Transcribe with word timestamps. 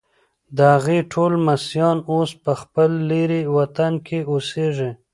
د 0.57 0.59
هغې 0.75 0.99
ټول 1.11 1.31
لمسیان 1.39 1.97
اوس 2.11 2.31
په 2.43 2.51
خپل 2.61 2.89
لیرې 3.09 3.41
وطن 3.57 3.93
کې 4.07 4.19
اوسیږي. 4.31 4.91